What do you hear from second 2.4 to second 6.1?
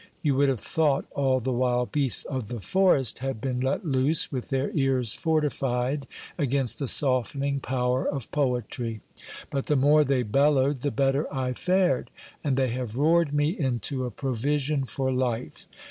the forest had been let loose, with their ears fortified